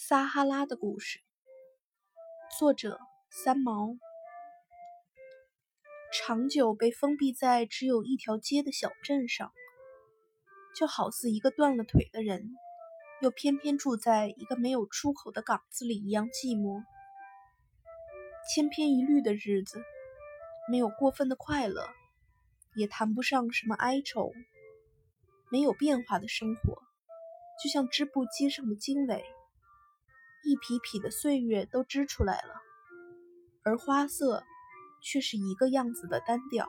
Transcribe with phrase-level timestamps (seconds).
[0.00, 1.18] 撒哈拉的故事，
[2.56, 3.00] 作者
[3.30, 3.96] 三毛。
[6.12, 9.52] 长久被封闭在只有一条街的小镇上，
[10.76, 12.54] 就好似一个断了腿的人，
[13.20, 16.84] 又偏偏住在一个没有出口的港子里一样寂寞。
[18.54, 19.82] 千篇一律的日子，
[20.70, 21.90] 没有过分的快乐，
[22.76, 24.32] 也谈不上什么哀愁，
[25.50, 26.84] 没有变化的生活，
[27.60, 29.24] 就像织布机上的经纬。
[30.48, 32.54] 一匹匹的岁月都织出来了，
[33.64, 34.42] 而花色
[35.02, 36.66] 却是一个样子的单调。